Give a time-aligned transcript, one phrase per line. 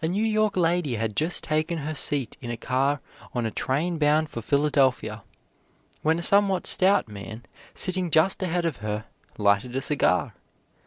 [0.00, 3.02] A New York lady had just taken her seat in a car
[3.34, 5.24] on a train bound for Philadelphia,
[6.00, 7.44] when a somewhat stout man
[7.74, 9.04] sitting just ahead of her
[9.36, 10.32] lighted a cigar.